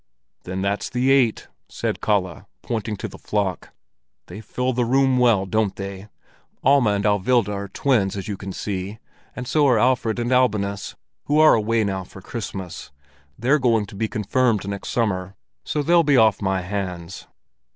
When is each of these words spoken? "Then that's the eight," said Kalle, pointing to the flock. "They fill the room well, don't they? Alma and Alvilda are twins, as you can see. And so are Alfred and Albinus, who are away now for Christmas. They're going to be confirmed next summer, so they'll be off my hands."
"Then 0.45 0.63
that's 0.63 0.89
the 0.89 1.11
eight," 1.11 1.47
said 1.69 2.01
Kalle, 2.01 2.49
pointing 2.63 2.97
to 2.97 3.07
the 3.07 3.19
flock. 3.19 3.69
"They 4.25 4.41
fill 4.41 4.73
the 4.73 4.83
room 4.83 5.19
well, 5.19 5.45
don't 5.45 5.75
they? 5.75 6.07
Alma 6.63 6.93
and 6.93 7.05
Alvilda 7.05 7.53
are 7.53 7.67
twins, 7.67 8.17
as 8.17 8.27
you 8.27 8.35
can 8.35 8.51
see. 8.51 8.97
And 9.35 9.47
so 9.47 9.67
are 9.67 9.77
Alfred 9.77 10.17
and 10.17 10.31
Albinus, 10.31 10.95
who 11.25 11.37
are 11.37 11.53
away 11.53 11.83
now 11.83 12.03
for 12.03 12.19
Christmas. 12.19 12.89
They're 13.37 13.59
going 13.59 13.85
to 13.85 13.95
be 13.95 14.07
confirmed 14.07 14.67
next 14.67 14.89
summer, 14.89 15.35
so 15.63 15.83
they'll 15.83 16.01
be 16.01 16.17
off 16.17 16.41
my 16.41 16.61
hands." 16.61 17.27